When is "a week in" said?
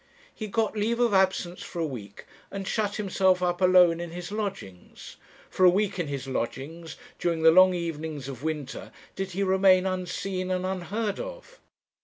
5.63-6.07